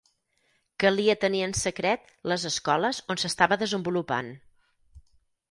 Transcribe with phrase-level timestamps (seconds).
[0.83, 4.35] Calia tenir en secret les escoles on s'estava desenvolupant.